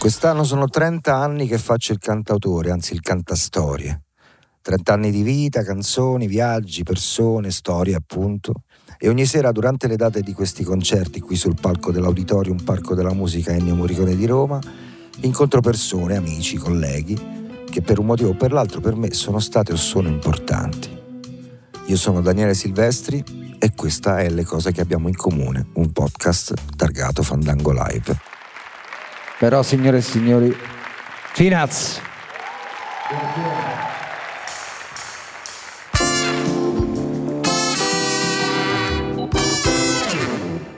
Quest'anno 0.00 0.44
sono 0.44 0.66
30 0.66 1.14
anni 1.14 1.46
che 1.46 1.58
faccio 1.58 1.92
il 1.92 1.98
cantautore, 1.98 2.70
anzi 2.70 2.94
il 2.94 3.02
cantastorie. 3.02 4.04
30 4.62 4.94
anni 4.94 5.10
di 5.10 5.20
vita, 5.20 5.62
canzoni, 5.62 6.26
viaggi, 6.26 6.84
persone, 6.84 7.50
storie 7.50 7.96
appunto. 7.96 8.62
E 8.96 9.10
ogni 9.10 9.26
sera 9.26 9.52
durante 9.52 9.88
le 9.88 9.96
date 9.96 10.22
di 10.22 10.32
questi 10.32 10.64
concerti 10.64 11.20
qui 11.20 11.36
sul 11.36 11.58
palco 11.60 11.92
dell'Auditorium 11.92 12.62
Parco 12.64 12.94
della 12.94 13.12
Musica 13.12 13.52
Ennio 13.52 13.74
Morricone 13.74 14.16
di 14.16 14.24
Roma, 14.24 14.58
incontro 15.20 15.60
persone, 15.60 16.16
amici, 16.16 16.56
colleghi 16.56 17.66
che 17.70 17.82
per 17.82 17.98
un 17.98 18.06
motivo 18.06 18.30
o 18.30 18.34
per 18.34 18.52
l'altro 18.52 18.80
per 18.80 18.96
me 18.96 19.12
sono 19.12 19.38
state 19.38 19.74
o 19.74 19.76
sono 19.76 20.08
importanti. 20.08 20.88
Io 21.88 21.96
sono 21.96 22.22
Daniele 22.22 22.54
Silvestri 22.54 23.22
e 23.58 23.74
questa 23.74 24.20
è 24.20 24.30
Le 24.30 24.44
cose 24.44 24.72
che 24.72 24.80
abbiamo 24.80 25.08
in 25.08 25.16
comune, 25.16 25.66
un 25.74 25.92
podcast 25.92 26.54
targato 26.74 27.22
Fandango 27.22 27.72
Live. 27.72 28.29
Però 29.40 29.62
signore 29.62 29.96
e 29.96 30.00
signori, 30.02 30.54
Finaz. 31.32 31.98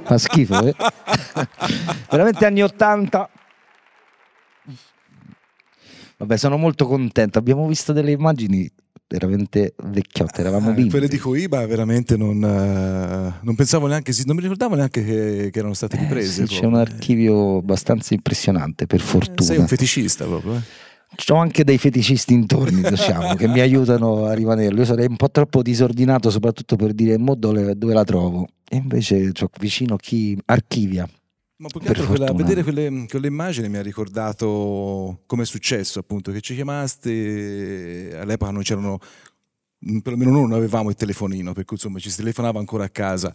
Fa 0.05 0.17
schifo, 0.17 0.65
eh? 0.65 0.77
Veramente 2.09 2.47
anni 2.47 2.62
80. 2.62 3.30
Vabbè, 6.19 6.37
sono 6.37 6.56
molto 6.56 6.87
contento. 6.87 7.41
Abbiamo 7.41 7.67
visto 7.67 7.92
delle 7.92 8.12
immagini 8.12 8.70
veramente 9.12 9.75
vecchiotte, 9.84 10.41
eravamo 10.41 10.71
eh, 10.71 10.75
bimbi. 10.75 10.91
quelle 10.91 11.09
di 11.09 11.19
Coiba 11.19 11.66
veramente 11.66 12.16
non, 12.16 12.43
eh, 12.43 13.39
non 13.42 13.55
pensavo 13.55 13.86
neanche, 13.86 14.12
non 14.25 14.36
mi 14.36 14.42
ricordavo 14.42 14.75
neanche 14.75 15.05
che, 15.05 15.50
che 15.53 15.59
erano 15.59 15.75
state 15.75 15.97
Eh, 15.97 16.00
riprese. 16.00 16.47
sì, 16.47 16.55
c'è 16.55 16.64
un 16.64 16.77
archivio 16.77 17.59
abbastanza 17.59 18.14
impressionante, 18.14 18.86
per 18.86 19.01
fortuna. 19.01 19.42
Sei 19.42 19.59
un 19.59 19.67
feticista 19.67 20.25
proprio. 20.25 20.55
Eh? 20.55 20.61
Ho 21.28 21.36
anche 21.36 21.62
dei 21.62 21.77
feticisti 21.77 22.33
intorno, 22.33 22.81
diciamo, 22.89 23.34
che 23.34 23.47
mi 23.47 23.61
aiutano 23.61 24.25
a 24.25 24.33
rimanere. 24.33 24.75
Io 24.75 24.84
sarei 24.86 25.06
un 25.09 25.17
po' 25.17 25.31
troppo 25.31 25.61
disordinato, 25.61 26.31
soprattutto 26.31 26.77
per 26.77 26.95
dire 26.95 27.19
mo 27.19 27.34
dove, 27.34 27.77
dove 27.77 27.92
la 27.92 28.05
trovo. 28.05 28.48
E 28.67 28.77
invece 28.77 29.31
ho 29.39 29.51
vicino 29.61 29.97
chi 29.97 30.39
archivia. 30.47 31.06
Ma 31.62 31.68
più 31.68 31.78
che 31.78 31.88
altro 31.91 32.06
quella- 32.06 32.32
vedere 32.32 32.64
quelle, 32.64 33.06
quelle 33.08 33.28
immagini 33.28 33.68
mi 33.68 33.77
ha 33.77 33.82
ricordato 33.82 35.20
come 35.27 35.44
è 35.44 35.46
successo, 35.46 36.00
appunto, 36.00 36.32
che 36.32 36.41
ci 36.41 36.56
chiamaste, 36.56 38.18
all'epoca 38.20 38.50
non 38.50 38.62
c'erano, 38.62 38.98
perlomeno 40.02 40.33
noi 40.33 40.40
non 40.40 40.55
avevamo 40.55 40.88
il 40.88 40.96
telefonino, 40.96 41.52
per 41.52 41.64
cui 41.64 41.77
insomma 41.77 42.00
ci 42.00 42.10
si 42.10 42.16
telefonava 42.16 42.58
ancora 42.58 42.83
a 42.83 42.88
casa. 42.88 43.33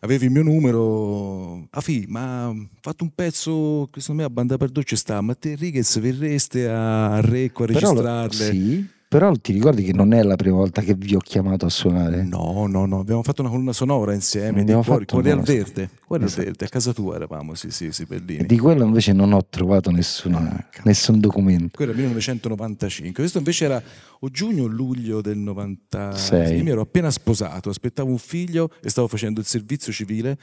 Avevi 0.00 0.26
il 0.26 0.30
mio 0.30 0.42
numero, 0.42 1.66
ah 1.70 1.80
fi, 1.80 2.04
ma 2.06 2.50
ho 2.50 2.68
fatto 2.82 3.02
un 3.04 3.12
pezzo 3.14 3.88
che 3.90 4.00
secondo 4.00 4.20
me 4.20 4.28
a 4.28 4.30
banda 4.30 4.58
per 4.58 4.68
dolce 4.68 4.96
sta, 4.96 5.22
ma 5.22 5.34
te 5.34 5.54
Righez 5.54 5.98
verreste 6.00 6.68
a 6.68 7.18
Recco 7.22 7.62
a 7.62 7.66
Però, 7.66 7.78
registrarle? 7.78 8.30
sì, 8.34 8.86
però 9.14 9.32
ti 9.36 9.52
ricordi 9.52 9.84
che 9.84 9.92
non 9.92 10.12
è 10.12 10.24
la 10.24 10.34
prima 10.34 10.56
volta 10.56 10.82
che 10.82 10.94
vi 10.94 11.14
ho 11.14 11.20
chiamato 11.20 11.66
a 11.66 11.68
suonare? 11.68 12.24
No, 12.24 12.66
no, 12.66 12.84
no, 12.84 12.98
abbiamo 12.98 13.22
fatto 13.22 13.42
una 13.42 13.50
colonna 13.50 13.72
sonora 13.72 14.12
insieme, 14.12 14.54
di 14.54 14.60
Abbiamo 14.62 14.82
cuori, 14.82 15.04
fatto 15.04 15.14
cuori 15.14 15.30
al 15.30 15.40
verde, 15.40 15.88
cuori 16.04 16.22
al 16.24 16.28
Esatto. 16.28 16.44
verde, 16.44 16.64
a 16.64 16.68
casa 16.68 16.92
tua 16.92 17.14
eravamo, 17.14 17.54
sì, 17.54 17.70
sì, 17.70 17.92
sì, 17.92 18.06
Bellini. 18.06 18.40
E 18.40 18.44
di 18.44 18.58
quello 18.58 18.82
invece 18.84 19.12
non 19.12 19.32
ho 19.32 19.46
trovato 19.48 19.92
nessuna- 19.92 20.56
Ah, 20.56 20.66
nessun 20.82 21.20
documento. 21.20 21.76
Quello 21.76 21.92
era 21.92 22.00
1995. 22.00 23.12
Questo 23.22 23.38
invece 23.38 23.64
era 23.66 23.80
o 24.18 24.28
giugno 24.30 24.64
o 24.64 24.66
luglio 24.66 25.20
del 25.20 25.38
96. 25.38 26.46
Sei. 26.48 26.56
Io 26.58 26.64
mi 26.64 26.70
ero 26.70 26.80
appena 26.80 27.08
sposato, 27.12 27.68
aspettavo 27.70 28.10
un 28.10 28.18
figlio 28.18 28.68
e 28.82 28.88
stavo 28.90 29.06
facendo 29.06 29.38
il 29.38 29.46
servizio 29.46 29.92
civile. 29.92 30.36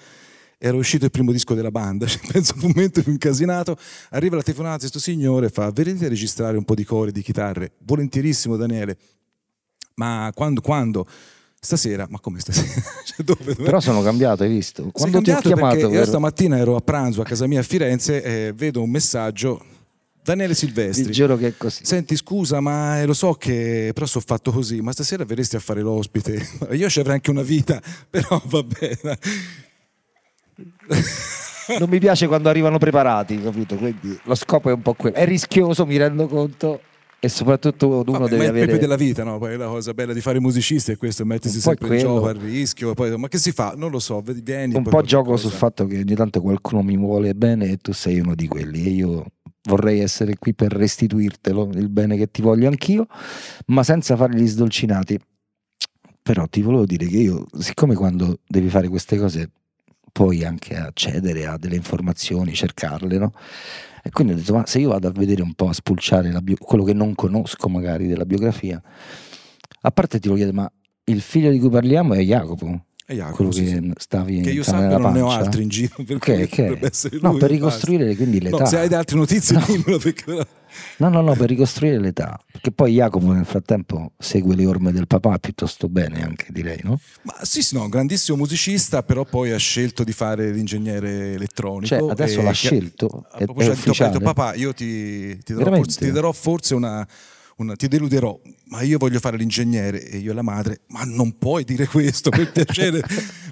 Era 0.64 0.78
uscito 0.78 1.06
il 1.06 1.12
primo 1.12 1.31
disco 1.31 1.56
della 1.56 1.72
banda, 1.72 2.06
cioè, 2.08 2.22
penso 2.31 2.54
un 2.56 2.67
momento 2.67 3.02
più 3.02 3.11
incasinato. 3.11 3.76
Arriva 4.11 4.36
la 4.36 4.44
telefonata 4.44 4.76
di 4.76 4.92
questo 4.92 4.99
signore 4.99 5.48
e 5.48 5.49
fa: 5.49 5.72
Venite 5.72 6.05
a 6.05 6.10
registrare 6.10 6.55
un 6.55 6.64
po' 6.64 6.76
di 6.76 6.83
cori, 6.83 7.11
di 7.11 7.23
chitarre. 7.23 7.72
Volentierissimo, 7.80 8.55
Daniele. 8.58 8.95
Ma 9.95 10.32
quando? 10.36 10.61
quando? 10.61 11.08
Stasera, 11.60 12.05
ma 12.10 12.20
come 12.20 12.39
stasera? 12.39 12.80
Cioè, 13.04 13.23
dove, 13.26 13.44
dove? 13.44 13.64
Però 13.64 13.80
sono 13.80 14.04
cambiato, 14.04 14.44
hai 14.44 14.49
visto? 14.49 14.83
Sei 14.83 14.92
Quando 14.92 15.22
ti 15.22 15.32
ho 15.32 15.39
chiamato, 15.39 15.77
perché 15.77 15.95
io 15.95 16.05
stamattina 16.05 16.58
ero 16.58 16.76
a 16.76 16.82
pranzo 16.82 17.22
a 17.22 17.23
casa 17.23 17.48
mia 17.48 17.60
a 17.60 17.64
Firenze 17.64 18.22
e 18.22 18.54
vedo 18.54 18.83
un 18.83 18.89
messaggio. 18.92 19.66
Daniele 20.23 20.54
ti 20.54 20.60
Silvestri. 20.60 21.11
giuro 21.11 21.38
che 21.38 21.48
è 21.48 21.58
così. 21.58 21.83
Senti, 21.86 22.16
scusa, 22.16 22.60
ma 22.60 23.02
eh, 23.02 23.08
lo 23.08 23.14
so 23.14 23.33
che 23.33 23.89
però 23.95 24.05
sono 24.05 24.23
fatto 24.28 24.52
così, 24.52 24.80
ma 24.80 24.92
stasera 24.92 25.26
verresti 25.26 25.55
a 25.55 25.60
fare 25.60 25.82
l'ospite. 25.82 26.48
Io 26.73 26.88
ci 26.88 26.99
avrei 26.99 27.16
anche 27.16 27.32
una 27.32 27.42
vita, 27.42 27.82
però 28.08 28.39
va 28.45 28.61
bene. 28.61 29.17
Non 31.80 31.88
mi 31.89 31.99
piace 31.99 32.27
quando 32.27 32.49
arrivano 32.49 32.77
preparati, 32.80 33.39
capito? 33.39 33.76
Quindi 33.76 34.20
lo 34.23 34.36
scopo 34.36 34.70
è 34.70 34.73
un 34.73 34.82
po' 34.82 34.94
quello. 34.94 35.16
È 35.16 35.26
rischioso, 35.26 35.86
mi 35.86 35.95
rendo 35.95 36.27
conto, 36.27 36.82
e 37.23 37.30
soprattutto 37.30 37.88
uno 37.88 38.04
Vabbè, 38.04 38.20
ma 38.20 38.27
deve 38.27 38.42
è 38.42 38.44
il 38.45 38.49
avere... 38.49 38.66
pepe 38.66 38.80
della 38.80 38.95
vita, 38.95 39.23
no? 39.23 39.38
Poi 39.38 39.55
la 39.55 39.67
cosa 39.67 39.94
bella 39.94 40.11
di 40.11 40.22
fare 40.22 40.39
i 40.39 40.42
musicisti 40.42 40.92
è 40.92 40.98
questo, 40.98 41.23
mettersi 41.23 41.58
Un 41.58 41.61
sempre 41.61 41.86
in 41.86 42.02
quello. 42.02 42.16
gioco, 42.16 42.27
al 42.27 42.36
rischio. 42.36 42.94
Poi, 42.95 43.16
ma 43.17 43.27
che 43.27 43.38
si 43.38 43.52
fa? 43.52 43.76
Non 43.77 43.92
lo 43.92 43.99
so, 43.99 44.22
vedi- 44.22 44.42
vieni. 44.42 44.73
un 44.73 44.82
poi 44.82 44.92
po' 44.92 45.02
gioco 45.04 45.30
cosa. 45.30 45.48
sul 45.48 45.55
fatto 45.55 45.86
che 45.86 45.99
ogni 45.99 46.16
tanto 46.16 46.42
qualcuno 46.42 46.82
mi 46.82 46.98
vuole 46.98 47.36
bene 47.36 47.70
e 47.70 47.78
tu 47.78 47.93
sei 47.93 48.20
uno 48.20 48.33
di 48.33 48.48
quelli 48.48 48.86
e 48.86 48.89
io 48.89 49.26
vorrei 49.70 49.99
essere 49.99 50.36
qui 50.39 50.55
per 50.55 50.72
restituirtelo 50.72 51.70
il 51.76 51.89
bene 51.89 52.17
che 52.17 52.32
ti 52.32 52.42
voglio 52.42 52.67
anch'io 52.67 53.05
ma 53.67 53.83
senza 53.83 54.16
fare 54.16 54.33
gli 54.36 54.48
sdolcinati 54.48 55.20
però 56.23 56.48
ti 56.48 56.64
volevo 56.64 56.86
dire 56.88 57.05
che 57.05 57.17
io 57.17 57.45
siccome 57.60 57.93
quando 57.93 58.39
devi 58.48 58.70
fare 58.70 58.88
queste 58.88 59.17
cose 59.20 59.52
puoi 60.11 60.44
anche 60.44 60.76
accedere 60.76 61.45
a 61.45 61.58
delle 61.58 61.76
informazioni 61.76 62.54
cercarle 62.54 63.17
no? 63.17 63.33
e 64.04 64.10
quindi 64.10 64.33
ho 64.33 64.36
detto 64.36 64.54
ma 64.54 64.66
se 64.66 64.80
io 64.80 64.89
vado 64.89 65.08
a 65.08 65.11
vedere 65.11 65.42
un 65.42 65.54
po' 65.54 65.70
a 65.70 65.73
spulciare 65.73 66.30
bio- 66.42 66.55
quello 66.60 66.83
che 66.83 66.94
non 66.94 67.14
conosco 67.16 67.70
magari 67.70 68.08
della 68.08 68.26
biografia 68.26 68.82
a 69.83 69.92
parte 69.92 70.20
ti 70.20 70.27
voglio 70.27 70.44
chiedere 70.45 70.58
ma 70.61 70.72
il 71.05 71.22
figlio 71.22 71.49
di 71.52 71.60
cui 71.60 71.70
parliamo 71.70 72.14
è 72.14 72.22
Jacopo 72.22 72.86
E 73.08 73.16
Jacopo, 73.16 73.36
quello 73.38 73.52
sì, 73.52 73.64
che 73.64 73.70
sì. 73.70 73.92
stavi 73.98 74.42
Che 74.42 74.52
io 74.52 74.64
sappia 74.64 74.98
non 74.98 75.11
ne 75.14 75.22
ho 75.22 75.30
altri 75.30 75.64
in 75.64 75.70
giro. 75.70 75.95
Per 76.05 76.16
Ok, 76.17 76.23
cui 76.23 76.42
ok. 76.43 76.55
dovrebbe 76.61 76.88
essere 76.92 77.16
No, 77.16 77.32
per 77.32 77.39
basta. 77.39 77.48
ricostruire 77.48 78.16
quindi 78.16 78.39
l'età. 78.39 78.58
No, 78.58 78.66
se 78.66 78.78
hai 78.78 78.93
altre 78.93 79.17
notizie 79.17 79.58
No. 79.58 79.66
dimmelo 79.67 79.98
perché... 79.98 80.48
No, 80.98 81.09
no, 81.09 81.21
no, 81.21 81.36
per 81.36 81.49
ricostruire 81.49 81.99
l'età. 81.99 82.39
Perché 82.52 82.71
poi 82.71 82.93
Jacopo 82.93 83.32
nel 83.32 83.45
frattempo 83.45 84.14
segue 84.17 84.55
le 84.55 84.65
orme 84.65 84.92
del 84.92 85.08
papà 85.08 85.37
piuttosto 85.39 85.89
bene 85.89 86.23
anche 86.23 86.48
direi, 86.49 86.80
no? 86.83 86.99
Ma 87.23 87.36
sì, 87.42 87.61
sì, 87.61 87.76
no, 87.76 87.83
un 87.83 87.89
grandissimo 87.89 88.37
musicista, 88.37 89.04
però 89.04 89.26
poi 89.26 89.52
ha 89.52 89.58
scelto 89.58 90.04
di 90.04 90.11
fare 90.14 90.52
l'ingegnere 90.52 91.33
elettronico. 91.33 91.86
Cioè, 91.87 92.10
adesso 92.11 92.42
l'ha 92.42 92.52
scelto, 92.52 93.26
A 93.31 93.37
è- 93.37 93.43
proposito 93.45 93.61
è 93.71 93.73
ha 93.73 93.76
detto, 93.76 93.89
ufficiale? 93.89 94.20
papà, 94.20 94.54
io 94.55 94.73
ti, 94.73 95.37
ti 95.43 95.54
darò 95.54 95.76
forse, 95.76 95.99
ti 95.99 96.11
darò 96.11 96.31
forse 96.31 96.76
una, 96.76 97.08
una- 97.58 97.76
ti 97.76 97.87
deluderò, 97.87 98.39
ma 98.65 98.81
io 98.81 98.98
voglio 98.98 99.20
fare 99.20 99.37
l'ingegnere 99.37 100.04
e 100.08 100.17
io 100.17 100.31
e 100.31 100.33
la 100.33 100.42
madre, 100.42 100.81
ma 100.87 101.04
non 101.04 101.37
puoi 101.37 101.64
dire 101.64 101.87
questo 101.87 102.30
per 102.30 102.49
piacere. 102.54 103.02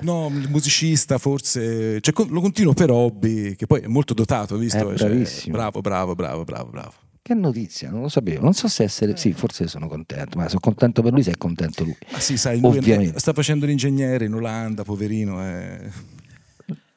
no, 0.02 0.32
il 0.34 0.50
musicista 0.50 1.18
forse, 1.18 2.00
cioè, 2.02 2.14
lo 2.30 2.42
continuo 2.42 2.74
per 2.74 2.90
hobby, 2.92 3.56
che 3.56 3.66
poi 3.68 3.82
è 3.82 3.88
molto 3.88 4.14
dotato, 4.14 4.58
visto? 4.58 4.78
È 4.92 4.96
Cioè, 4.98 5.08
bravissimo. 5.10 5.56
bravo, 5.56 5.82
bravo, 5.82 6.16
bravo, 6.16 6.44
bravo, 6.44 6.70
bravo. 6.70 6.94
Che 7.30 7.36
notizia, 7.36 7.92
non 7.92 8.02
lo 8.02 8.08
sapevo. 8.10 8.42
Non 8.42 8.54
so 8.54 8.68
se 8.68 8.82
essere... 8.82 9.16
Sì, 9.16 9.34
forse 9.34 9.68
sono 9.68 9.88
contento, 9.88 10.36
ma 10.36 10.48
sono 10.48 10.60
contento 10.60 11.04
per 11.04 11.14
lui 11.14 11.22
se 11.22 11.30
è 11.30 11.38
contento 11.38 11.84
lui. 11.84 11.96
Ma 12.12 12.20
sì, 12.20 12.38
sai, 12.38 12.60
lui 12.60 12.76
Ovviamente. 12.80 13.20
sta 13.20 13.34
facendo 13.34 13.68
l'ingegnere 13.68 14.26
in 14.26 14.34
Olanda, 14.34 14.82
poverino. 14.84 15.40
eh. 15.48 15.92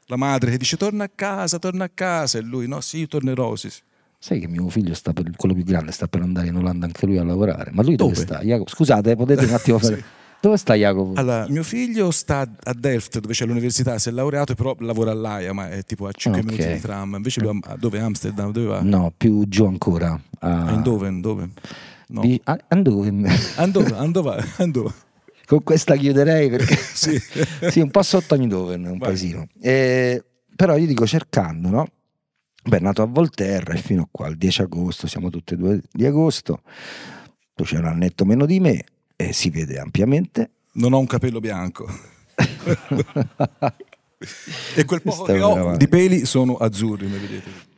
La 0.07 0.17
madre 0.17 0.53
che 0.53 0.57
dice 0.57 0.79
torna 0.79 1.05
a 1.05 1.11
casa, 1.15 1.59
torna 1.59 1.85
a 1.85 1.91
casa, 1.93 2.39
e 2.39 2.41
lui 2.41 2.67
no, 2.67 2.81
sì, 2.81 3.01
io 3.01 3.09
tornerò. 3.09 3.57
Sì, 3.57 3.69
sì. 3.69 3.83
Sai 4.19 4.41
che 4.41 4.49
mio 4.49 4.71
figlio, 4.71 4.95
sta 4.95 5.13
per, 5.13 5.31
quello 5.37 5.53
più 5.53 5.65
grande, 5.65 5.93
sta 5.93 6.09
per 6.09 6.23
andare 6.23 6.47
in 6.47 6.57
Olanda 6.57 6.87
anche 6.87 7.05
lui 7.05 7.19
a 7.19 7.25
lavorare. 7.25 7.71
Ma 7.75 7.83
lui 7.83 7.97
dove, 7.97 8.15
Dove? 8.15 8.25
sta? 8.25 8.41
Scusate, 8.65 9.15
potete 9.17 9.45
un 9.45 9.53
attimo 9.53 9.77
fare... 9.81 9.97
Sì. 9.97 10.03
Dove 10.43 10.57
sta 10.57 10.75
Jacopo? 10.75 11.13
Allora, 11.21 11.47
mio 11.49 11.63
figlio 11.63 12.11
sta 12.11 12.41
a 12.65 12.73
Delft, 12.75 13.21
dove 13.21 13.33
c'è 13.33 13.47
l'università, 13.47 13.97
si 14.01 14.09
è 14.09 14.13
laureato, 14.13 14.55
però 14.57 14.75
lavora 14.81 15.13
all'AIA, 15.13 15.53
ma 15.53 15.71
è 15.71 15.85
tipo 15.85 16.09
a 16.09 16.11
5 16.13 16.41
Ok. 16.41 16.47
minuti 16.51 16.73
di 16.75 16.81
tram. 16.81 17.15
Invece 17.15 17.41
lui 17.41 17.61
a- 17.63 17.77
dove? 17.77 18.01
Amsterdam? 18.01 18.51
Dove 18.51 18.67
va? 18.67 18.81
No, 18.83 19.13
più 19.17 19.47
giù 19.47 19.67
ancora. 19.67 20.21
A... 20.41 20.71
Eindhoven, 20.73 21.21
dove? 21.21 21.49
No. 22.09 22.23
Vi- 22.23 22.41
a- 22.43 22.59
Eindhoven. 22.69 23.25
Andova, 23.57 23.99
Andova, 23.99 24.45
Andova. 24.57 24.93
Con 25.47 25.63
questa 25.63 25.95
chiuderei 25.95 26.51
perché 26.51 26.75
Sì. 26.93 27.17
sì, 27.71 27.79
un 27.79 27.93
po' 27.93 28.03
sotto 28.03 28.35
Eindhoven, 28.35 28.83
un 28.85 28.99
Vai. 28.99 29.11
paesino. 29.11 29.47
Eh, 29.61 30.25
però 30.57 30.77
io 30.77 30.87
dico 30.87 31.07
cercando, 31.07 31.69
no? 31.69 31.87
Beh, 32.65 32.79
è 32.79 32.81
nato 32.81 33.03
a 33.03 33.07
Volterra 33.07 33.75
e 33.75 33.77
fino 33.77 34.03
a 34.03 34.09
qua, 34.11 34.27
il 34.27 34.37
10 34.37 34.63
agosto, 34.63 35.07
siamo 35.07 35.31
tutti 35.31 35.55
e 35.55 35.57
due 35.57 35.81
di 35.93 36.05
agosto. 36.05 36.63
Tu 37.55 37.63
c'è 37.63 37.79
un 37.79 37.85
annetto 37.85 38.25
meno 38.25 38.45
di 38.45 38.59
me 38.59 38.85
e 39.29 39.33
si 39.33 39.51
vede 39.51 39.79
ampiamente. 39.79 40.51
Non 40.75 40.93
ho 40.93 40.99
un 40.99 41.07
capello 41.07 41.41
bianco. 41.41 41.87
e 44.75 44.85
quel 44.85 45.03
poco 45.03 45.25
Questa 45.25 45.33
che 45.35 45.41
ho 45.41 45.55
una- 45.55 45.77
di 45.77 45.89
peli 45.89 46.25
sono 46.25 46.57
azzurri, 46.57 47.07
come 47.07 47.19
vedete. 47.19 47.71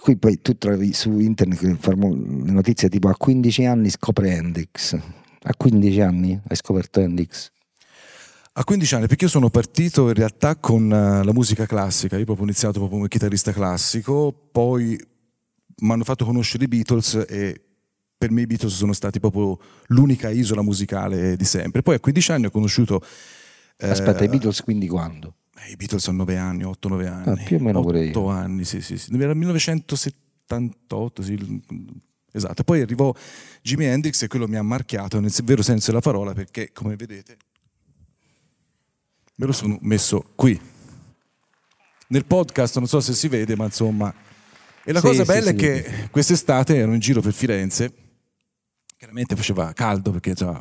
Qui 0.00 0.16
poi 0.16 0.40
tu 0.40 0.56
trovi 0.56 0.94
su 0.94 1.18
internet 1.18 1.60
le 1.62 2.52
notizie 2.52 2.88
tipo 2.88 3.08
a 3.08 3.14
15 3.14 3.66
anni 3.66 3.90
scopre 3.90 4.30
Hendrix. 4.30 4.98
A 5.42 5.54
15 5.54 6.00
anni 6.00 6.40
hai 6.48 6.56
scoperto 6.56 7.00
Hendrix. 7.00 7.50
A 8.54 8.64
15 8.64 8.94
anni, 8.94 9.06
perché 9.06 9.24
io 9.24 9.30
sono 9.30 9.50
partito 9.50 10.08
in 10.08 10.14
realtà 10.14 10.56
con 10.56 10.90
eh, 10.92 11.22
la 11.22 11.32
musica 11.32 11.66
classica, 11.66 12.16
io 12.16 12.24
proprio 12.24 12.44
ho 12.46 12.48
iniziato 12.48 12.78
proprio 12.78 12.96
come 12.96 13.08
chitarrista 13.08 13.52
classico, 13.52 14.32
poi 14.50 14.98
mi 15.82 15.92
hanno 15.92 16.04
fatto 16.04 16.24
conoscere 16.24 16.64
i 16.64 16.68
Beatles 16.68 17.24
e 17.28 17.60
per 18.20 18.30
me 18.30 18.42
i 18.42 18.46
Beatles 18.46 18.74
sono 18.74 18.92
stati 18.92 19.18
proprio 19.18 19.58
l'unica 19.86 20.28
isola 20.28 20.60
musicale 20.60 21.36
di 21.36 21.44
sempre. 21.46 21.80
Poi 21.80 21.94
a 21.94 22.00
15 22.00 22.32
anni 22.32 22.44
ho 22.44 22.50
conosciuto... 22.50 23.02
Eh, 23.78 23.88
Aspetta, 23.88 24.24
i 24.24 24.28
Beatles 24.28 24.60
quindi 24.60 24.88
quando? 24.88 25.36
Eh, 25.56 25.70
I 25.70 25.76
Beatles 25.76 26.02
sono 26.02 26.18
9 26.18 26.36
anni, 26.36 26.64
8-9 26.64 27.06
anni. 27.06 27.40
Ah, 27.40 27.42
più 27.42 27.56
o 27.56 27.60
meno 27.60 27.80
pure 27.80 28.04
io. 28.04 28.10
8 28.10 28.28
anni, 28.28 28.66
sì, 28.66 28.82
sì, 28.82 28.98
sì. 28.98 29.10
Era 29.18 29.32
1978, 29.32 31.22
sì. 31.22 31.62
Esatto. 32.30 32.62
Poi 32.62 32.82
arrivò 32.82 33.10
Jimi 33.62 33.86
Hendrix 33.86 34.20
e 34.20 34.26
quello 34.26 34.46
mi 34.46 34.56
ha 34.56 34.62
marchiato 34.62 35.18
nel 35.18 35.32
vero 35.42 35.62
senso 35.62 35.86
della 35.86 36.02
parola 36.02 36.34
perché, 36.34 36.72
come 36.74 36.96
vedete, 36.96 37.38
me 39.36 39.46
lo 39.46 39.52
sono 39.52 39.78
messo 39.80 40.32
qui. 40.34 40.60
Nel 42.08 42.26
podcast 42.26 42.76
non 42.76 42.86
so 42.86 43.00
se 43.00 43.14
si 43.14 43.28
vede, 43.28 43.56
ma 43.56 43.64
insomma... 43.64 44.12
E 44.84 44.92
la 44.92 45.00
Sì, 45.00 45.06
cosa 45.06 45.24
bella 45.24 45.48
sì, 45.48 45.54
è 45.54 45.56
che 45.56 46.08
quest'estate 46.10 46.76
ero 46.76 46.92
in 46.92 47.00
giro 47.00 47.22
per 47.22 47.32
Firenze, 47.32 47.92
chiaramente 49.00 49.34
faceva 49.34 49.72
caldo 49.72 50.10
perché 50.10 50.28
insomma, 50.30 50.60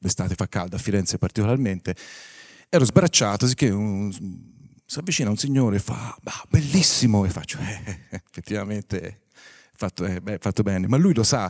l'estate 0.00 0.34
fa 0.34 0.48
caldo 0.48 0.74
a 0.74 0.78
Firenze 0.80 1.18
particolarmente, 1.18 1.94
ero 2.68 2.84
sbracciato, 2.84 3.46
sicché 3.46 3.68
si 3.68 4.98
avvicina 4.98 5.30
un 5.30 5.36
signore 5.36 5.76
e 5.76 5.78
fa, 5.78 6.16
"Bah, 6.20 6.42
bellissimo, 6.48 7.24
e 7.24 7.30
faccio, 7.30 7.58
"Eh, 7.60 8.00
effettivamente 8.10 9.20
fatto, 9.72 10.04
eh, 10.04 10.20
beh, 10.20 10.38
fatto 10.40 10.64
bene, 10.64 10.88
ma 10.88 10.96
lui 10.96 11.14
lo 11.14 11.22
sa, 11.22 11.42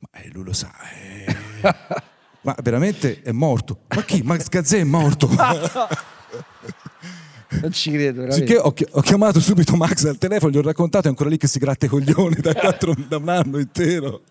ma 0.00 0.20
eh, 0.20 0.30
lui 0.32 0.42
lo 0.42 0.52
sa, 0.52 0.72
eh, 0.92 1.36
ma 2.42 2.56
veramente 2.60 3.22
è 3.22 3.30
morto, 3.30 3.82
ma 3.94 4.02
chi? 4.02 4.22
Max 4.22 4.48
Gazzè 4.48 4.80
è 4.80 4.84
morto. 4.84 5.28
Non 7.48 7.70
ci 7.70 7.92
credo, 7.92 8.22
veramente. 8.22 8.46
Sicché 8.48 8.58
ho, 8.58 8.72
chi- 8.72 8.86
ho 8.90 9.00
chiamato 9.00 9.38
subito 9.38 9.76
Max 9.76 10.04
al 10.06 10.18
telefono, 10.18 10.50
gli 10.50 10.56
ho 10.56 10.62
raccontato, 10.62 11.06
è 11.06 11.10
ancora 11.10 11.30
lì 11.30 11.36
che 11.36 11.46
si 11.46 11.60
gratta 11.60 11.86
i 11.86 11.88
coglioni 11.88 12.34
da, 12.40 12.52
quattro- 12.52 12.96
da 13.06 13.18
un 13.18 13.28
anno 13.28 13.58
intero. 13.60 14.22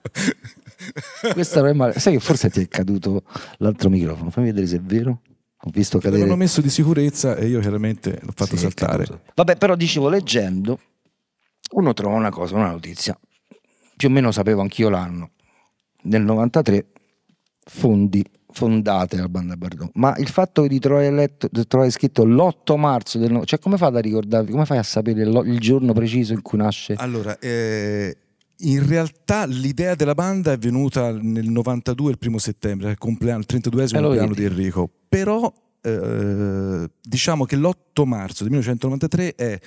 Questa 1.34 1.60
non 1.62 1.70
è 1.70 1.74
male. 1.74 2.00
Sai 2.00 2.14
che 2.14 2.20
forse 2.20 2.50
ti 2.50 2.62
è 2.62 2.68
caduto 2.68 3.24
l'altro 3.58 3.90
microfono? 3.90 4.30
Fammi 4.30 4.48
vedere 4.48 4.68
se 4.68 4.78
è 4.78 4.82
vero. 4.82 5.22
Ho 5.68 5.70
visto 5.72 5.98
cadere. 5.98 6.18
L'avevano 6.20 6.42
messo 6.44 6.62
di 6.62 6.70
sicurezza 6.70 7.36
e 7.36 7.48
io 7.48 7.60
chiaramente 7.60 8.20
l'ho 8.22 8.34
fatto 8.36 8.56
Sì, 8.56 8.64
saltare. 8.64 9.06
Vabbè, 9.34 9.56
però 9.58 9.76
dicevo, 9.76 10.10
leggendo, 10.10 10.80
uno 11.72 11.94
trova 11.94 12.16
una 12.16 12.30
cosa, 12.30 12.56
una 12.56 12.70
notizia. 12.70 13.18
Più 13.98 14.08
o 14.10 14.12
meno 14.12 14.32
sapevo 14.32 14.62
anch'io 14.62 14.90
l'anno. 14.90 15.32
Nel 16.04 16.22
93 16.22 16.86
fondi, 17.68 18.24
fondate 18.52 19.18
la 19.18 19.28
banda 19.28 19.56
Bardot. 19.58 19.90
Ma 19.96 20.16
il 20.18 20.28
fatto 20.30 20.68
di 20.68 20.78
trovare, 20.80 21.10
letto, 21.10 21.48
di 21.52 21.66
trovare 21.66 21.90
scritto 21.90 22.24
l'8 22.26 22.78
marzo 22.78 23.18
del... 23.18 23.32
no- 23.32 23.44
Cioè, 23.46 23.58
come 23.58 23.78
fate 23.78 23.98
a 23.98 24.02
ricordarvi? 24.02 24.52
Come 24.52 24.66
fai 24.66 24.78
a 24.78 24.84
sapere 24.84 25.24
il 25.24 25.60
giorno 25.60 25.94
preciso 25.94 26.34
in 26.34 26.42
cui 26.44 26.60
nasce? 26.60 26.94
Allora, 26.98 27.40
eh, 27.40 28.16
in 28.60 28.88
realtà 28.88 29.46
l'idea 29.46 29.96
della 29.96 30.14
banda 30.14 30.52
è 30.52 30.58
venuta 30.58 31.12
nel 31.12 31.50
92, 31.50 32.12
il 32.12 32.18
primo 32.18 32.38
settembre, 32.38 32.92
il, 32.92 32.98
compleanno, 32.98 33.44
il 33.48 33.62
32esimo 33.62 33.98
Eh, 33.98 34.02
compleanno 34.02 34.34
di 34.34 34.44
Enrico. 34.46 34.90
Però 35.10 35.52
eh, 35.82 36.90
diciamo 37.02 37.46
che 37.46 37.56
l'8 37.56 38.06
marzo 38.06 38.44
del 38.44 38.52
1993 38.52 39.36
è 39.36 39.60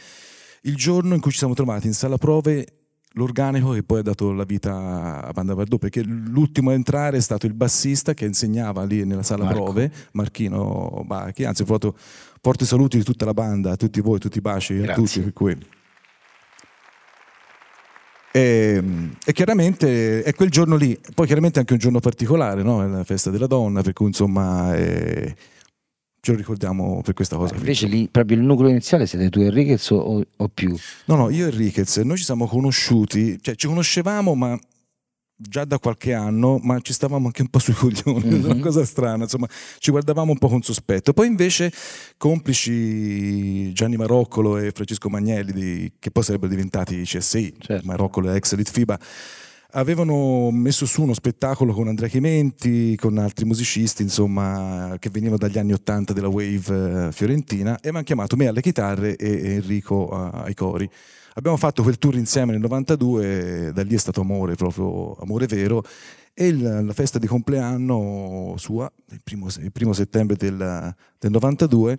il 0.63 0.75
giorno 0.77 1.15
in 1.15 1.21
cui 1.21 1.31
ci 1.31 1.39
siamo 1.39 1.55
trovati 1.55 1.87
in 1.87 1.95
sala 1.95 2.17
prove 2.17 2.67
l'organico 3.13 3.73
che 3.73 3.83
poi 3.83 4.01
ha 4.01 4.03
dato 4.03 4.33
la 4.33 4.45
vita 4.45 5.25
a 5.25 5.31
Banda 5.33 5.55
Bardot 5.55 5.79
perché 5.79 6.03
l'ultimo 6.03 6.71
a 6.71 6.75
entrare 6.75 7.17
è 7.17 7.21
stato 7.21 7.47
il 7.47 7.55
bassista 7.55 8.15
che 8.15 8.27
insegnava 8.27 8.85
lì 8.85 9.05
nella 9.05 9.23
sala 9.23 9.45
Marco. 9.45 9.65
prove 9.65 9.93
Marchino 10.13 11.03
Bacchi 11.07 11.45
anzi 11.45 11.65
fatto 11.65 11.97
porto 12.41 12.65
i 12.65 12.67
saluti 12.67 12.99
di 12.99 13.05
tutta 13.05 13.25
la 13.25 13.33
banda 13.33 13.73
a 13.73 13.77
tutti 13.77 14.01
voi 14.01 14.19
tutti 14.19 14.39
i 14.39 14.41
baci 14.41 14.75
a 14.75 14.81
Grazie. 14.83 14.95
tutti 15.03 15.21
per 15.21 15.33
cui 15.33 15.57
e, 18.39 18.83
e 19.25 19.33
chiaramente 19.33 20.23
è 20.23 20.33
quel 20.35 20.51
giorno 20.51 20.77
lì, 20.77 20.99
poi 21.15 21.27
chiaramente 21.27 21.57
è 21.57 21.61
anche 21.61 21.73
un 21.73 21.79
giorno 21.79 22.01
particolare, 22.01 22.63
no? 22.63 22.85
È 22.85 22.87
la 22.87 23.05
festa 23.05 23.31
della 23.31 23.47
donna, 23.47 23.83
per 23.83 23.93
cui 23.93 24.07
insomma 24.07 24.77
eh, 24.77 25.35
ce 26.21 26.31
lo 26.33 26.37
ricordiamo 26.37 27.01
per 27.03 27.15
questa 27.15 27.37
cosa. 27.37 27.55
Invece 27.57 27.87
lì, 27.87 28.09
proprio 28.09 28.37
il 28.37 28.45
nucleo 28.45 28.71
iniziale 28.71 29.07
siete 29.07 29.29
tu 29.31 29.41
Enriquez 29.41 29.91
o, 29.91 30.25
o 30.37 30.49
più? 30.49 30.77
No, 31.07 31.17
no, 31.17 31.31
io 31.31 31.47
e 31.47 31.51
Ricketts, 31.51 31.97
noi 31.99 32.17
ci 32.17 32.25
siamo 32.25 32.47
conosciuti, 32.47 33.39
cioè 33.41 33.55
ci 33.57 33.67
conoscevamo 33.67 34.35
ma 34.35 34.59
già 35.41 35.65
da 35.65 35.79
qualche 35.79 36.15
anno, 36.15 36.59
ma 36.61 36.81
ci 36.81 36.93
stavamo 36.93 37.27
anche 37.27 37.43
un 37.43 37.49
po' 37.49 37.61
sui 37.61 37.73
coglioni, 37.73 38.25
Mhm. 38.39 38.45
una 38.51 38.59
cosa 38.61 38.85
strana, 38.85 39.23
insomma 39.23 39.47
ci 39.79 39.91
guardavamo 39.93 40.33
un 40.33 40.39
po' 40.39 40.49
con 40.49 40.63
sospetto. 40.63 41.13
Poi 41.13 41.29
invece 41.29 41.73
complici 42.17 43.73
Gianni 43.73 43.97
Maroccolo 43.97 44.59
e 44.59 44.71
Francesco 44.73 45.09
Magnelli, 45.09 45.53
di- 45.53 45.93
che 45.99 46.11
poi 46.11 46.23
sarebbero 46.25 46.51
diventati 46.51 47.03
CSI, 47.03 47.55
Certo. 47.59 47.87
Maroccolo 47.87 48.31
è 48.31 48.35
ex 48.35 48.53
Elite 48.53 48.71
FIBA, 48.73 48.99
avevano 49.73 50.51
messo 50.51 50.87
su 50.87 51.03
uno 51.03 51.13
spettacolo 51.13 51.73
con 51.73 51.89
Andrea 51.89 52.09
Chimenti, 52.09 52.97
con 52.97 53.19
altri 53.19 53.45
musicisti, 53.45 54.03
insomma, 54.03 54.97
che 54.99 55.11
venivano 55.11 55.39
dagli 55.39 55.59
anni 55.59 55.73
Ottanta 55.73 56.13
della 56.13 56.29
wave 56.29 57.09
eh, 57.09 57.13
fiorentina, 57.13 57.79
e 57.81 57.91
mi 57.91 57.97
hanno 57.97 58.05
chiamato 58.05 58.37
me 58.37 58.47
alle 58.47 58.63
chitarre 58.63 59.17
e 59.17 59.55
Enrico 59.55 60.09
a- 60.09 60.31
ai 60.45 60.55
cori. 60.55 60.89
Abbiamo 61.35 61.57
fatto 61.57 61.83
quel 61.83 61.99
tour 61.99 62.17
insieme 62.17 62.53
nel 62.53 62.61
92, 62.61 63.67
e 63.67 63.73
da 63.73 63.83
lì 63.83 63.95
è 63.95 63.99
stato 63.99 64.23
amore, 64.23 64.55
proprio 64.55 65.15
amore 65.17 65.47
vero. 65.47 65.85
E 66.33 66.53
la 66.53 66.93
festa 66.93 67.19
di 67.19 67.27
compleanno 67.27 68.55
sua, 68.59 68.91
il 69.11 69.21
primo, 69.23 69.49
il 69.59 69.73
primo 69.73 69.93
settembre 69.93 70.37
del, 70.37 70.95
del 71.19 71.31
92, 71.31 71.99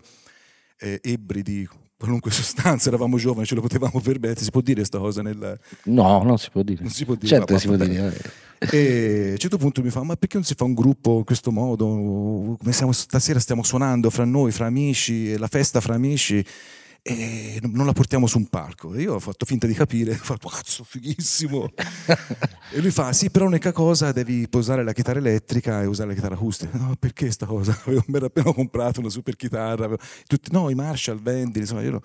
eh, 0.78 1.00
ebbri 1.04 1.42
di 1.42 1.68
qualunque 2.00 2.32
sostanza, 2.32 2.88
eravamo 2.88 3.18
giovani, 3.18 3.46
ce 3.46 3.56
lo 3.56 3.62
potevamo 3.62 4.00
permettere, 4.00 4.46
si 4.46 4.52
può 4.52 4.62
dire 4.62 4.78
questa 4.78 5.00
cosa 5.00 5.22
nel... 5.22 5.60
No, 5.84 6.24
non 6.24 6.38
si 6.38 6.50
può 6.50 6.62
dire. 6.64 6.82
Non 6.82 6.92
si 6.92 7.04
può 7.04 7.16
dire, 7.16 7.28
certo 7.28 7.58
si 7.58 7.68
può 7.68 7.76
dire. 7.76 8.16
eh. 8.16 8.68
E 8.72 9.28
a 9.28 9.32
un 9.32 9.38
certo 9.38 9.58
punto 9.58 9.82
mi 9.82 9.90
fa: 9.90 10.04
Ma 10.04 10.16
perché 10.16 10.36
non 10.36 10.46
si 10.46 10.54
fa 10.54 10.66
un 10.66 10.74
gruppo 10.74 11.18
in 11.20 11.24
questo 11.24 11.52
modo? 11.52 11.86
Come 12.58 12.72
siamo, 12.72 12.92
stasera 12.92 13.40
stiamo 13.40 13.64
suonando 13.64 14.10
fra 14.10 14.26
noi, 14.26 14.52
fra 14.52 14.66
amici, 14.66 15.38
la 15.38 15.48
festa 15.48 15.80
fra 15.82 15.94
amici, 15.96 16.44
e 17.02 17.60
non 17.62 17.86
la 17.86 17.94
portiamo 17.94 18.28
su 18.28 18.38
un 18.38 18.48
palco. 18.48 18.94
E 18.94 19.02
io 19.02 19.16
ho 19.16 19.20
fatto 19.20 19.46
finta 19.46 19.68
di 19.68 19.74
capire, 19.74 20.12
ho 20.20 20.24
fatto 20.24 20.48
cazzo, 20.50 20.84
fighissimo. 20.84 21.72
e 22.72 22.80
lui 22.80 22.92
fa: 22.92 23.14
Sì, 23.14 23.30
però 23.30 23.46
l'unica 23.46 23.72
cosa 23.72 24.12
devi 24.12 24.48
posare 24.48 24.84
la 24.84 24.94
chitarra 24.94 25.20
elettrica 25.20 25.82
e 25.82 25.86
usare 25.86 26.10
la 26.10 26.16
chitarra 26.16 26.36
acustica. 26.36 26.78
No, 26.78 26.96
perché 27.00 27.32
sta 27.32 27.46
cosa? 27.46 27.78
Avevo, 27.86 28.04
mi 28.08 28.16
ero 28.18 28.26
appena 28.28 28.54
comprato 28.54 29.00
una 29.00 29.10
super 29.10 29.36
chitarra. 29.36 29.90
tutti, 30.28 30.52
no, 30.52 30.70
i 30.70 30.76
Marshall, 30.76 31.22
Vendi, 31.22 31.60
insomma, 31.60 31.82
io 31.82 32.02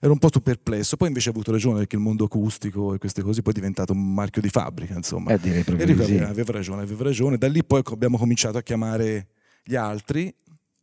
ero, 0.00 0.12
un 0.12 0.18
po' 0.18 0.28
più 0.28 0.40
perplesso. 0.40 0.96
Poi 0.96 1.08
invece 1.08 1.28
ha 1.28 1.32
avuto 1.32 1.50
ragione 1.52 1.78
perché 1.78 1.96
il 1.96 2.02
mondo 2.02 2.24
acustico 2.24 2.94
e 2.94 2.98
queste 2.98 3.22
cose 3.22 3.42
poi 3.42 3.52
è 3.52 3.56
diventato 3.56 3.92
un 3.92 4.14
marchio 4.14 4.42
di 4.42 4.48
fabbrica, 4.48 4.94
insomma. 4.94 5.32
Eh, 5.32 5.38
direi 5.38 5.62
proprio 5.62 5.86
Enrico 5.86 6.04
di 6.06 6.18
sì. 6.18 6.22
aveva 6.22 6.52
ragione, 6.52 6.82
aveva 6.82 7.04
ragione. 7.04 7.38
Da 7.38 7.48
lì 7.48 7.64
poi 7.64 7.82
abbiamo 7.84 8.18
cominciato 8.18 8.58
a 8.58 8.62
chiamare 8.62 9.28
gli 9.64 9.74
altri 9.74 10.32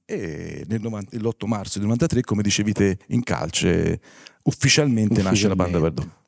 e 0.05 0.65
nel 0.67 0.81
90 0.81 1.17
l'8 1.17 1.47
marzo 1.47 1.79
del 1.79 1.87
93, 1.87 2.21
come 2.21 2.41
dicevi 2.41 2.73
te, 2.73 2.97
in 3.07 3.23
calce 3.23 3.99
ufficialmente, 4.43 5.21
nasce 5.21 5.47
la 5.47 5.55
banda 5.55 5.77
Ufficialmente. 5.77 6.01
Verdun. 6.01 6.21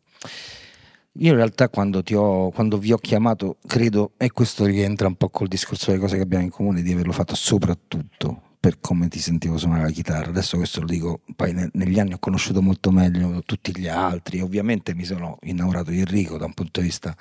Io 1.17 1.29
in 1.29 1.35
realtà 1.37 1.69
quando, 1.69 2.03
ti 2.03 2.13
ho, 2.13 2.49
quando 2.51 2.77
vi 2.77 2.91
ho 2.91 2.97
chiamato, 2.97 3.57
credo, 3.65 4.11
e 4.17 4.31
questo 4.31 4.65
rientra 4.65 5.07
un 5.07 5.15
po' 5.15 5.29
col 5.29 5.47
discorso 5.47 5.87
delle 5.87 6.01
cose 6.01 6.17
che 6.17 6.23
abbiamo 6.23 6.43
in 6.43 6.49
comune, 6.49 6.81
di 6.81 6.91
averlo 6.91 7.13
fatto 7.13 7.35
soprattutto 7.35 8.41
per 8.59 8.79
come 8.81 9.07
ti 9.07 9.19
sentivo 9.19 9.57
suonare 9.57 9.83
la 9.83 9.91
chitarra. 9.91 10.29
Adesso 10.29 10.57
questo 10.57 10.81
lo 10.81 10.87
dico, 10.87 11.21
poi 11.35 11.53
ne- 11.53 11.69
negli 11.73 11.99
anni 11.99 12.13
ho 12.13 12.19
conosciuto 12.19 12.61
molto 12.61 12.91
meglio 12.91 13.41
tutti 13.45 13.71
gli 13.77 13.87
altri, 13.87 14.41
ovviamente 14.41 14.93
mi 14.93 15.05
sono 15.05 15.37
innamorato 15.43 15.91
di 15.91 15.99
Enrico 15.99 16.37
da 16.37 16.45
un 16.45 16.53
punto 16.53 16.81
di 16.81 16.87
vista 16.87 17.15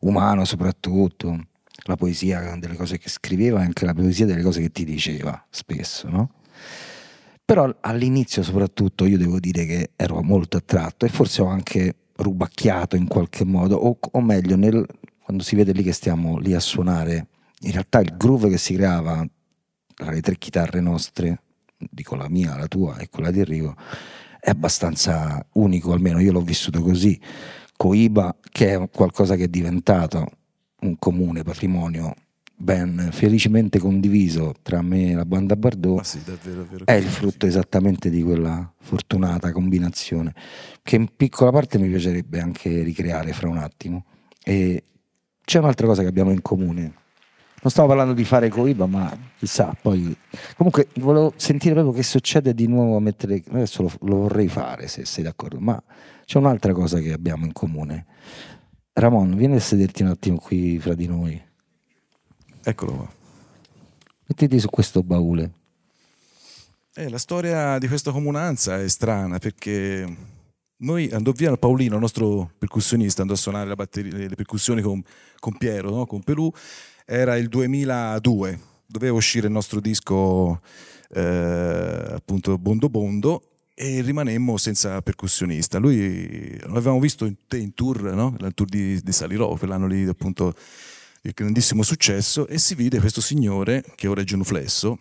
umano 0.00 0.44
soprattutto, 0.44 1.46
la 1.84 1.96
poesia 1.96 2.56
delle 2.58 2.76
cose 2.76 2.98
che 2.98 3.08
scriveva 3.08 3.60
e 3.60 3.64
anche 3.64 3.84
la 3.84 3.94
poesia 3.94 4.26
delle 4.26 4.42
cose 4.42 4.60
che 4.60 4.70
ti 4.70 4.84
diceva 4.84 5.46
spesso, 5.50 6.08
no? 6.08 6.30
Però 7.44 7.74
all'inizio 7.80 8.42
soprattutto 8.42 9.06
io 9.06 9.16
devo 9.16 9.40
dire 9.40 9.64
che 9.64 9.90
ero 9.96 10.22
molto 10.22 10.58
attratto 10.58 11.06
e 11.06 11.08
forse 11.08 11.40
ho 11.40 11.46
anche 11.46 11.94
rubacchiato 12.16 12.96
in 12.96 13.06
qualche 13.06 13.44
modo, 13.44 13.76
o, 13.76 13.98
o 14.00 14.20
meglio, 14.20 14.56
nel- 14.56 14.86
quando 15.22 15.42
si 15.42 15.56
vede 15.56 15.72
lì 15.72 15.82
che 15.82 15.92
stiamo 15.92 16.38
lì 16.38 16.54
a 16.54 16.60
suonare, 16.60 17.28
in 17.60 17.72
realtà 17.72 18.00
il 18.00 18.16
groove 18.16 18.50
che 18.50 18.58
si 18.58 18.74
creava 18.74 19.26
tra 19.94 20.10
le 20.10 20.20
tre 20.20 20.36
chitarre 20.36 20.80
nostre, 20.80 21.42
dico 21.76 22.16
la 22.16 22.28
mia, 22.28 22.56
la 22.56 22.66
tua 22.66 22.98
e 22.98 23.08
quella 23.08 23.30
di 23.30 23.40
Enrico, 23.40 23.74
è 24.40 24.50
abbastanza 24.50 25.44
unico, 25.54 25.92
almeno 25.92 26.20
io 26.20 26.32
l'ho 26.32 26.42
vissuto 26.42 26.80
così. 26.82 27.20
Coiba, 27.76 28.36
che 28.50 28.74
è 28.74 28.90
qualcosa 28.90 29.36
che 29.36 29.44
è 29.44 29.48
diventato 29.48 30.37
un 30.80 30.96
comune 30.98 31.42
patrimonio 31.42 32.14
ben 32.60 33.10
felicemente 33.12 33.78
condiviso 33.78 34.52
tra 34.62 34.82
me 34.82 35.10
e 35.10 35.14
la 35.14 35.24
banda 35.24 35.54
Bardot, 35.54 35.96
Ma 35.96 36.02
sì, 36.02 36.20
davvero, 36.24 36.62
davvero. 36.62 36.86
è 36.86 36.94
il 36.94 37.06
frutto 37.06 37.46
esattamente 37.46 38.10
di 38.10 38.22
quella 38.22 38.68
fortunata 38.80 39.52
combinazione 39.52 40.34
che 40.82 40.96
in 40.96 41.08
piccola 41.14 41.52
parte 41.52 41.78
mi 41.78 41.88
piacerebbe 41.88 42.40
anche 42.40 42.82
ricreare 42.82 43.32
fra 43.32 43.48
un 43.48 43.58
attimo. 43.58 44.06
E 44.42 44.84
c'è 45.44 45.58
un'altra 45.58 45.86
cosa 45.86 46.02
che 46.02 46.08
abbiamo 46.08 46.30
in 46.30 46.42
comune. 46.42 46.94
Non 47.60 47.72
stavo 47.72 47.88
parlando 47.88 48.14
di 48.14 48.24
fare 48.24 48.48
coiba, 48.48 48.86
ma 48.86 49.14
chissà, 49.36 49.76
poi... 49.80 50.16
Comunque 50.56 50.88
volevo 50.96 51.34
sentire 51.36 51.74
proprio 51.74 51.92
che 51.92 52.02
succede 52.02 52.54
di 52.54 52.66
nuovo 52.66 52.96
a 52.96 53.00
mettere... 53.00 53.42
Adesso 53.50 53.82
lo, 53.82 53.92
lo 54.02 54.16
vorrei 54.16 54.48
fare, 54.48 54.88
se 54.88 55.04
sei 55.04 55.24
d'accordo, 55.24 55.58
ma 55.58 55.82
c'è 56.24 56.38
un'altra 56.38 56.72
cosa 56.72 57.00
che 57.00 57.12
abbiamo 57.12 57.44
in 57.44 57.52
comune. 57.52 58.06
Ramon, 58.98 59.36
vieni 59.36 59.56
a 59.56 59.60
sederti 59.60 60.02
un 60.02 60.08
attimo 60.08 60.38
qui 60.38 60.78
fra 60.80 60.94
di 60.94 61.06
noi. 61.06 61.40
Eccolo 62.62 62.92
qua. 62.92 63.12
Mettiti 64.26 64.58
su 64.58 64.68
questo 64.68 65.02
baule. 65.02 65.52
Eh, 66.94 67.08
la 67.08 67.18
storia 67.18 67.78
di 67.78 67.86
questa 67.86 68.10
comunanza 68.10 68.80
è 68.80 68.88
strana 68.88 69.38
perché 69.38 70.04
noi 70.78 71.08
andò 71.10 71.30
via 71.30 71.56
Paolino, 71.56 71.94
il 71.94 72.00
nostro 72.00 72.50
percussionista, 72.58 73.22
andò 73.22 73.34
a 73.34 73.36
suonare 73.36 73.72
batteria, 73.74 74.16
le 74.16 74.34
percussioni 74.34 74.82
con, 74.82 75.00
con 75.38 75.56
Piero, 75.56 75.90
no? 75.90 76.06
con 76.06 76.22
Pelù, 76.22 76.50
era 77.06 77.36
il 77.36 77.48
2002, 77.48 78.60
doveva 78.84 79.16
uscire 79.16 79.46
il 79.46 79.52
nostro 79.52 79.78
disco 79.78 80.60
eh, 81.10 82.04
appunto 82.10 82.58
Bondo 82.58 82.88
Bondo 82.88 83.42
e 83.80 84.00
rimanemmo 84.02 84.56
senza 84.56 85.00
percussionista. 85.02 85.78
Lui 85.78 86.58
l'avevamo 86.62 86.98
visto 86.98 87.24
in, 87.26 87.36
in 87.52 87.74
tour, 87.74 88.02
no? 88.12 88.34
il 88.40 88.52
tour 88.52 88.68
di, 88.68 89.00
di 89.00 89.12
Salirò, 89.12 89.54
quell'anno 89.54 89.86
lì 89.86 90.04
appunto 90.04 90.52
il 91.22 91.32
grandissimo 91.32 91.84
successo 91.84 92.48
e 92.48 92.58
si 92.58 92.74
vide 92.74 92.98
questo 92.98 93.20
signore 93.20 93.84
che 93.94 94.08
ora 94.08 94.20
è 94.20 94.24
genuflesso 94.24 94.98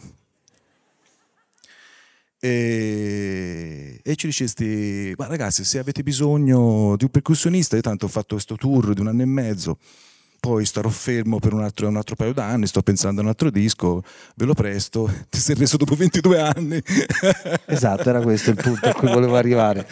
e, 2.39 3.99
e, 4.03 4.15
ci 4.15 4.27
dicesti 4.27 5.13
ma 5.17 5.27
ragazzi 5.27 5.63
se 5.63 5.79
avete 5.79 6.03
bisogno 6.03 6.95
di 6.97 7.03
un 7.03 7.09
percussionista 7.11 7.75
io 7.75 7.81
tanto 7.81 8.05
ho 8.05 8.09
fatto 8.09 8.33
questo 8.35 8.55
tour 8.55 8.93
di 8.93 9.01
un 9.01 9.07
anno 9.07 9.21
e 9.21 9.25
mezzo 9.25 9.77
poi 10.39 10.65
starò 10.65 10.89
fermo 10.89 11.39
per 11.39 11.53
un 11.53 11.63
altro, 11.63 11.87
un 11.87 11.97
altro 11.97 12.15
paio 12.15 12.33
d'anni, 12.33 12.67
sto 12.67 12.81
pensando 12.81 13.21
a 13.21 13.23
un 13.23 13.29
altro 13.29 13.49
disco, 13.49 14.03
ve 14.35 14.45
lo 14.45 14.53
presto, 14.53 15.11
ti 15.29 15.39
sei 15.39 15.55
reso 15.55 15.77
dopo 15.77 15.95
22 15.95 16.39
anni. 16.39 16.81
esatto, 17.65 18.09
era 18.09 18.21
questo 18.21 18.51
il 18.51 18.57
punto 18.57 18.87
a 18.87 18.93
cui 18.93 19.07
volevo 19.07 19.35
arrivare. 19.35 19.87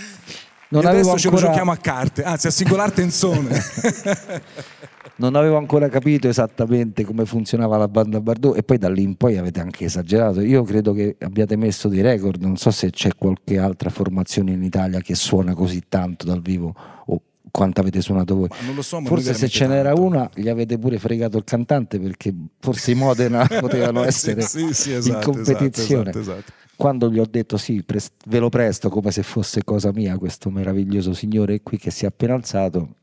Non 0.70 0.86
adesso 0.86 1.12
ancora... 1.12 1.20
ce 1.20 1.30
lo 1.30 1.38
giochiamo 1.38 1.72
a 1.72 1.78
carte, 1.78 2.24
anzi 2.24 2.48
a 2.48 2.52
singolar 2.52 2.92
tensione. 2.92 3.62
non 5.18 5.36
avevo 5.36 5.58
ancora 5.58 5.88
capito 5.88 6.28
esattamente 6.28 7.06
come 7.06 7.26
funzionava 7.26 7.78
la 7.78 7.88
banda 7.88 8.20
Bardot 8.20 8.58
e 8.58 8.64
poi 8.64 8.78
da 8.78 8.90
lì 8.90 9.04
in 9.04 9.16
poi 9.16 9.38
avete 9.38 9.60
anche 9.60 9.86
esagerato. 9.86 10.42
Io 10.42 10.64
credo 10.64 10.94
che 10.94 11.16
abbiate 11.20 11.56
messo 11.56 11.88
dei 11.88 12.02
record, 12.02 12.42
non 12.42 12.58
so 12.58 12.72
se 12.72 12.90
c'è 12.90 13.12
qualche 13.18 13.58
altra 13.58 13.90
formazione 13.90 14.52
in 14.52 14.64
Italia 14.64 15.00
che 15.00 15.16
suona 15.16 15.54
così 15.54 15.84
tanto 15.88 16.26
dal 16.26 16.42
vivo 16.42 16.74
o 17.06 17.22
quanto 17.56 17.80
avete 17.80 18.02
suonato 18.02 18.36
voi. 18.36 18.50
So, 18.82 19.02
forse 19.06 19.34
se 19.34 19.48
ce 19.48 19.66
n'era 19.66 19.94
tanto. 19.94 20.04
una 20.04 20.30
gli 20.34 20.50
avete 20.50 20.78
pure 20.78 21.00
fregato 21.00 21.38
il 21.38 21.46
cantante 21.46 22.02
perché 22.02 22.36
forse 22.60 22.92
i 22.92 22.96
Modena 22.96 23.48
potevano 23.62 24.04
essere 24.04 24.42
sì, 24.42 24.74
sì, 24.74 24.92
esatto, 24.92 25.30
in 25.30 25.36
competizione. 25.36 26.10
Esatto, 26.10 26.20
esatto, 26.20 26.52
Quando 26.76 27.10
gli 27.10 27.18
ho 27.18 27.26
detto 27.26 27.56
sì, 27.56 27.82
pre- 27.82 28.02
ve 28.26 28.40
lo 28.40 28.50
presto 28.50 28.90
come 28.90 29.12
se 29.12 29.24
fosse 29.24 29.64
cosa 29.64 29.94
mia 29.94 30.18
questo 30.18 30.50
meraviglioso 30.50 31.14
signore 31.14 31.62
qui 31.62 31.78
che 31.78 31.92
si 31.92 32.04
è 32.04 32.10
appena 32.10 32.34
alzato, 32.34 32.96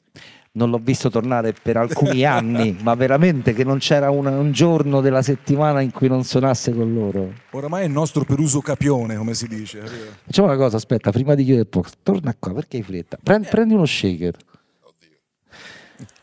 non 0.55 0.69
l'ho 0.69 0.79
visto 0.79 1.09
tornare 1.09 1.55
per 1.55 1.77
alcuni 1.77 2.25
anni, 2.25 2.77
ma 2.83 2.95
veramente 2.95 3.55
che 3.55 3.65
non 3.65 3.79
c'era 3.79 4.11
una, 4.11 4.31
un 4.39 4.53
giorno 4.53 5.01
della 5.01 5.23
settimana 5.23 5.81
in 5.81 5.91
cui 5.91 6.09
non 6.09 6.25
suonasse 6.25 6.73
con 6.75 6.93
loro. 6.93 7.33
Oramai 7.51 7.83
è 7.83 7.87
il 7.87 7.93
nostro 7.93 8.25
peruso 8.25 8.61
capione, 8.61 9.17
come 9.17 9.35
si 9.35 9.49
dice. 9.49 9.83
Facciamo 10.25 10.49
una 10.49 10.57
cosa, 10.57 10.77
aspetta, 10.77 11.11
prima 11.11 11.35
di 11.35 11.45
chiudere 11.45 11.63
il 11.65 11.69
post, 11.69 11.99
torna 12.03 12.35
qua, 12.39 12.53
perché 12.53 12.79
hai 12.79 12.83
fretta? 12.83 13.19
Prendi, 13.23 13.49
prendi 13.49 13.75
uno 13.75 13.87
shaker. 13.87 14.37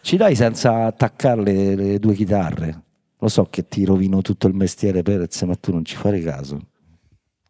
Ci 0.02 0.18
dai 0.18 0.36
senza 0.36 0.86
attaccare 0.86 1.42
le, 1.42 1.76
le, 1.76 2.00
due 2.00 2.14
chitarre? 2.14 2.84
Lo 3.18 3.28
so 3.28 3.48
che 3.50 3.68
ti 3.68 3.84
rovino 3.84 4.22
tutto 4.22 4.48
il 4.48 4.54
mestiere 4.54 5.02
Perez, 5.02 5.42
ma 5.42 5.56
tu 5.56 5.74
non 5.74 5.84
ci 5.84 5.96
fare 5.96 6.22
caso. 6.22 6.60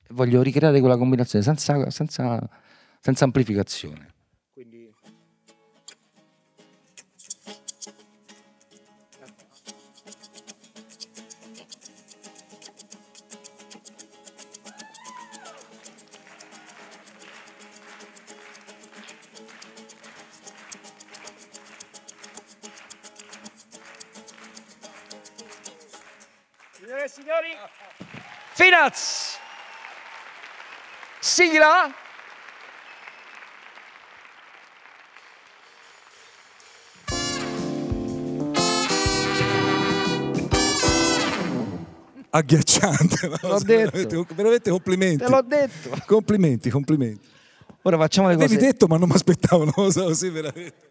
Voglio 0.09 0.41
ricreare 0.41 0.79
quella 0.79 0.97
combinazione 0.97 1.43
senza, 1.43 1.89
senza, 1.91 2.49
senza 2.99 3.23
amplificazione. 3.23 4.08
Finaz! 28.79 29.37
Sigla! 31.19 31.93
agghiacciante. 42.31 43.27
L'ho 43.41 43.59
detto. 43.59 44.25
Veramente, 44.33 44.69
complimenti. 44.69 45.17
Te 45.17 45.29
l'ho 45.29 45.41
detto. 45.41 45.89
Complimenti, 46.05 46.69
complimenti. 46.69 47.27
Ora 47.81 47.97
facciamo 47.97 48.29
le 48.29 48.35
cose. 48.35 48.45
Avevi 48.45 48.61
detto, 48.61 48.87
ma 48.87 48.97
non 48.97 49.09
mi 49.09 49.15
aspettavo, 49.15 49.65
non 49.65 49.73
lo 49.75 49.91
so, 49.91 50.13
sì, 50.13 50.29
veramente. 50.29 50.88